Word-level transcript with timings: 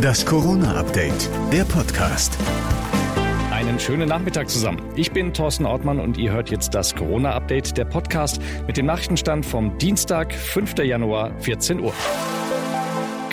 Das 0.00 0.24
Corona-Update, 0.24 1.28
der 1.52 1.64
Podcast. 1.64 2.38
Einen 3.50 3.78
schönen 3.78 4.08
Nachmittag 4.08 4.48
zusammen. 4.48 4.80
Ich 4.96 5.12
bin 5.12 5.32
Thorsten 5.32 5.66
Ortmann 5.66 6.00
und 6.00 6.18
ihr 6.18 6.32
hört 6.32 6.50
jetzt 6.50 6.74
das 6.74 6.94
Corona-Update, 6.94 7.76
der 7.76 7.84
Podcast 7.84 8.40
mit 8.66 8.76
dem 8.76 8.86
Nachrichtenstand 8.86 9.44
vom 9.44 9.76
Dienstag, 9.78 10.32
5. 10.32 10.78
Januar, 10.78 11.38
14 11.40 11.80
Uhr. 11.80 11.92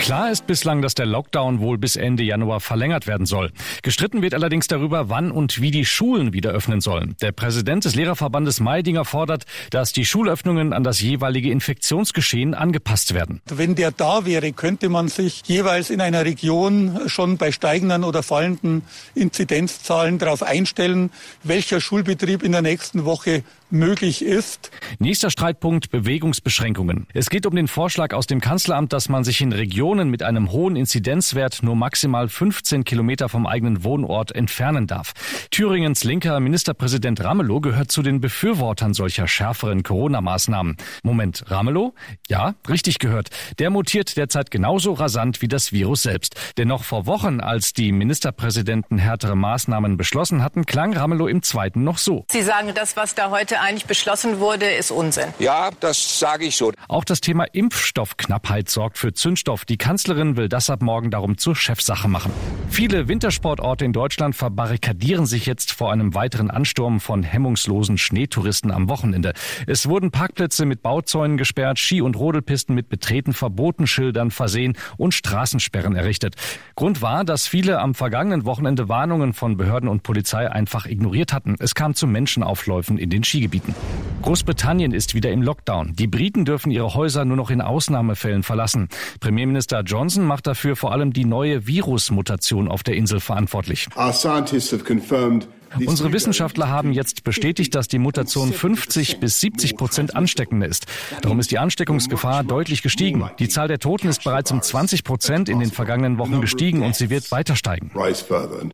Klar 0.02 0.32
ist 0.32 0.48
bislang, 0.48 0.82
dass 0.82 0.96
der 0.96 1.06
Lockdown 1.06 1.60
wohl 1.60 1.78
bis 1.78 1.96
Ende 1.96 2.24
Januar 2.24 2.60
verlängert 2.60 3.06
werden 3.06 3.28
soll. 3.28 3.52
Gestritten 3.84 4.24
wird 4.24 4.34
allerdings 4.34 4.66
darüber, 4.66 5.10
wann 5.10 5.30
und 5.30 5.62
wie 5.62 5.70
die 5.70 5.86
Schulen 5.86 6.34
wieder 6.34 6.50
öffnen 6.50 6.82
sollen. 6.82 7.16
Der 7.22 7.32
Präsident 7.32 7.86
des 7.86 7.94
Lehrerverbandes 7.94 8.60
Meidinger 8.60 9.06
fordert, 9.06 9.46
dass 9.70 9.94
die 9.94 10.04
Schulöffnungen 10.04 10.74
an 10.74 10.84
das 10.84 11.02
jeweilige 11.02 11.52
Infektionsgeschehen 11.52 12.56
angepasst 12.56 13.14
werden. 13.14 13.42
Wenn 13.46 13.76
der 13.76 13.92
da 13.92 14.26
wäre, 14.26 14.54
könnte 14.54 14.90
man 14.90 15.08
sich 15.08 15.44
jeweils 15.46 15.92
in 15.92 16.02
einer 16.02 16.26
Region 16.26 17.02
schon 17.06 17.38
bei 17.38 17.52
steigenden 17.52 18.04
oder 18.04 18.24
fallenden 18.24 18.82
Inzidenzzahlen 19.14 20.18
darauf 20.18 20.42
einstellen, 20.42 21.12
welcher 21.44 21.80
Schulbetrieb 21.80 22.42
in 22.42 22.54
der 22.54 22.64
nächsten 22.64 23.06
Woche 23.06 23.44
möglich 23.70 24.22
ist. 24.24 24.72
Nächster 25.00 25.30
Streitpunkt 25.30 25.92
Bewegungsbeschränkungen. 25.92 27.08
Es 27.14 27.30
geht 27.30 27.46
um 27.46 27.56
den 27.56 27.68
Vorschlag 27.68 28.14
aus 28.14 28.28
dem 28.28 28.42
Kanzleramt, 28.42 28.92
dass 28.94 29.08
man 29.08 29.24
sich 29.24 29.42
in 29.42 29.54
Regionen 29.54 29.91
Regionen 29.92 30.10
mit 30.10 30.24
einem 30.24 30.54
hohen 30.54 30.78
Inzidenzwert 30.78 31.64
nur 31.64 31.76
maximal 31.76 32.30
15 32.30 32.86
Kilometer 32.86 33.28
vom 33.28 33.46
eigenen 33.46 33.84
Wohnort 33.84 34.34
entfernen 34.34 34.88
darf. 34.88 35.12
Thüringens 35.52 36.06
linker 36.06 36.40
Ministerpräsident 36.40 37.22
Ramelow 37.22 37.60
gehört 37.60 37.92
zu 37.92 38.02
den 38.02 38.22
Befürwortern 38.22 38.94
solcher 38.94 39.28
schärferen 39.28 39.84
Corona-Maßnahmen. 39.84 40.78
Moment, 41.04 41.44
Ramelow? 41.52 41.94
Ja, 42.30 42.56
richtig 42.70 43.00
gehört. 43.00 43.32
Der 43.60 43.70
mutiert 43.70 44.16
derzeit 44.16 44.50
genauso 44.50 44.94
rasant 44.94 45.42
wie 45.42 45.50
das 45.50 45.74
Virus 45.74 46.04
selbst. 46.04 46.40
Denn 46.58 46.70
noch 46.70 46.86
vor 46.86 47.06
Wochen, 47.06 47.42
als 47.42 47.74
die 47.74 47.92
Ministerpräsidenten 47.92 48.98
härtere 48.98 49.36
Maßnahmen 49.36 49.98
beschlossen 49.98 50.42
hatten, 50.42 50.66
klang 50.66 50.96
Ramelow 50.96 51.28
im 51.28 51.44
zweiten 51.44 51.84
noch 51.84 51.98
so. 51.98 52.24
Sie 52.32 52.44
sagen, 52.44 52.72
das, 52.74 52.96
was 52.96 53.14
da 53.14 53.30
heute 53.30 53.60
eigentlich 53.60 53.88
beschlossen 53.88 54.40
wurde, 54.40 54.72
ist 54.72 54.90
Unsinn. 54.92 55.34
Ja, 55.40 55.70
das 55.82 56.18
sage 56.18 56.46
ich 56.46 56.56
so. 56.56 56.72
Auch 56.88 57.04
das 57.04 57.20
Thema 57.20 57.44
Impfstoffknappheit 57.52 58.70
sorgt 58.70 58.98
für 58.98 59.12
Zündstoff. 59.12 59.66
Die 59.66 59.81
Kanzlerin 59.82 60.38
will 60.38 60.48
das 60.48 60.70
ab 60.70 60.84
morgen 60.84 61.10
darum 61.10 61.40
zur 61.40 61.56
Chefsache 61.56 62.08
machen. 62.08 62.32
Viele 62.70 63.08
Wintersportorte 63.08 63.84
in 63.84 63.94
Deutschland 63.94 64.36
verbarrikadieren 64.36 65.26
sich 65.26 65.48
jetzt 65.48 65.72
vor 65.72 65.92
einem 65.92 66.14
weiteren 66.14 66.52
Ansturm 66.52 67.00
von 67.00 67.24
hemmungslosen 67.24 67.98
Schneetouristen 67.98 68.70
am 68.70 68.90
Wochenende. 68.90 69.34
Es 69.66 69.90
wurden 69.90 70.12
Parkplätze 70.12 70.68
mit 70.68 70.84
Bauzäunen 70.84 71.36
gesperrt, 71.36 71.80
Ski- 71.80 72.02
und 72.02 72.16
Rodelpisten 72.16 72.76
mit 72.76 72.90
Betreten 72.90 73.34
verboten 73.34 73.88
Schildern 73.88 74.30
versehen 74.30 74.78
und 74.98 75.16
Straßensperren 75.16 75.96
errichtet. 75.96 76.36
Grund 76.76 77.02
war, 77.02 77.26
dass 77.26 77.48
viele 77.48 77.80
am 77.80 77.96
vergangenen 77.96 78.46
Wochenende 78.46 78.88
Warnungen 78.88 79.34
von 79.34 79.58
Behörden 79.58 79.90
und 79.90 80.04
Polizei 80.04 80.48
einfach 80.50 80.86
ignoriert 80.86 81.34
hatten. 81.34 81.56
Es 81.58 81.74
kam 81.74 81.96
zu 81.96 82.06
Menschenaufläufen 82.06 83.00
in 83.00 83.10
den 83.10 83.24
Skigebieten. 83.24 83.74
Großbritannien 84.22 84.92
ist 84.94 85.16
wieder 85.16 85.32
im 85.32 85.42
Lockdown. 85.42 85.94
Die 85.96 86.08
Briten 86.08 86.46
dürfen 86.46 86.72
ihre 86.72 86.94
Häuser 86.94 87.26
nur 87.26 87.38
noch 87.38 87.50
in 87.50 87.62
Ausnahmefällen 87.62 88.44
verlassen. 88.44 88.88
Premierminister 89.20 89.72
Minister 89.78 89.82
Johnson 89.82 90.26
macht 90.26 90.48
dafür 90.48 90.76
vor 90.76 90.92
allem 90.92 91.14
die 91.14 91.26
neue 91.26 91.68
Virusmutation 91.68 92.68
auf 92.68 92.84
der 92.84 92.96
Insel 92.96 93.20
verantwortlich. 93.20 93.88
Our 93.96 94.12
scientists 94.12 94.72
have 94.72 94.84
confirmed 94.84 95.48
Unsere 95.86 96.12
Wissenschaftler 96.12 96.70
haben 96.70 96.92
jetzt 96.92 97.24
bestätigt, 97.24 97.74
dass 97.76 97.88
die 97.88 98.00
Mutation 98.00 98.52
50 98.52 99.20
bis 99.20 99.40
70 99.40 99.78
Prozent 99.78 100.16
ansteckender 100.16 100.68
ist. 100.68 100.86
Darum 101.22 101.40
ist 101.40 101.52
die 101.52 101.60
Ansteckungsgefahr 101.60 102.44
deutlich 102.44 102.82
gestiegen. 102.82 103.30
Die 103.40 103.48
Zahl 103.48 103.68
der 103.68 103.80
Toten 103.80 104.08
ist 104.08 104.24
bereits 104.24 104.52
um 104.52 104.62
20 104.62 105.04
Prozent 105.04 105.50
in 105.50 105.60
den 105.60 105.72
vergangenen 105.72 106.18
Wochen 106.18 106.42
gestiegen 106.42 106.82
und 106.82 106.96
sie 106.96 107.10
wird 107.10 107.32
weiter 107.32 107.56
steigen. 107.56 107.92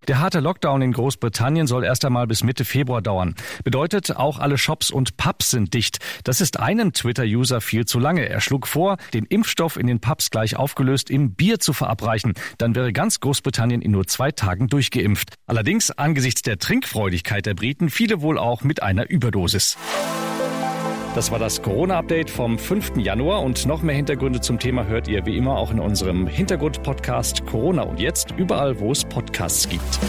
Der 0.08 0.20
harte 0.20 0.40
Lockdown 0.40 0.82
in 0.82 0.92
Großbritannien 0.92 1.68
soll 1.68 1.84
erst 1.84 2.04
einmal 2.04 2.26
bis 2.26 2.44
Mitte 2.44 2.66
Februar 2.66 3.02
dauern. 3.02 3.36
Bedeutet, 3.64 4.16
auch 4.16 4.40
alle 4.40 4.58
Shops 4.58 4.90
und 4.90 5.18
Pubs 5.18 5.52
sind 5.52 5.74
dicht. 5.74 6.00
Das 6.24 6.42
ist 6.42 6.60
einem 6.60 6.94
Twitter-User 6.94 7.62
viel 7.62 7.86
zu 7.86 8.00
lange. 8.00 8.28
Er 8.28 8.42
schlug 8.42 8.68
vor, 8.68 8.98
den 9.14 9.26
Impfstoff 9.26 9.78
in 9.78 9.88
den 9.88 10.00
Pubs 10.00 10.32
gleich 10.32 10.56
aufgelöst 10.56 11.10
im 11.10 11.34
Bier 11.34 11.60
zu 11.60 11.74
verabreichen. 11.74 12.34
Dann 12.58 12.76
wäre 12.76 12.92
ganz 12.92 13.20
Großbritannien 13.20 13.82
in 13.82 13.92
nur 13.92 14.08
zwei 14.08 14.32
Tagen 14.32 14.68
durchgeimpft. 14.68 15.36
Allerdings 15.46 15.92
angesichts 15.92 16.42
der 16.42 16.58
Trink 16.58 16.87
Trinkfreudigkeit 16.88 17.46
der 17.46 17.54
Briten, 17.54 17.90
viele 17.90 18.22
wohl 18.22 18.38
auch 18.38 18.64
mit 18.64 18.82
einer 18.82 19.10
Überdosis. 19.10 19.78
Das 21.16 21.32
war 21.32 21.40
das 21.40 21.62
Corona-Update 21.62 22.30
vom 22.30 22.58
5. 22.58 22.98
Januar 22.98 23.42
und 23.42 23.66
noch 23.66 23.82
mehr 23.82 23.96
Hintergründe 23.96 24.40
zum 24.40 24.58
Thema 24.58 24.86
hört 24.86 25.10
ihr 25.10 25.26
wie 25.26 25.36
immer 25.36 25.58
auch 25.58 25.72
in 25.72 25.80
unserem 25.80 26.28
Hintergrund-Podcast 26.28 27.46
Corona 27.46 27.82
und 27.82 28.00
jetzt 28.00 28.32
überall, 28.38 28.80
wo 28.80 28.92
es 28.94 29.04
Podcasts 29.04 29.68
gibt. 29.68 30.00